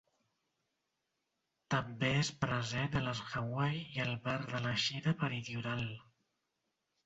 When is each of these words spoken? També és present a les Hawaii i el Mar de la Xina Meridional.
També 1.75 2.09
és 2.23 2.31
present 2.47 2.99
a 3.01 3.03
les 3.09 3.23
Hawaii 3.27 3.85
i 3.85 4.03
el 4.07 4.13
Mar 4.27 4.37
de 4.49 4.65
la 4.67 4.75
Xina 4.89 5.17
Meridional. 5.23 5.89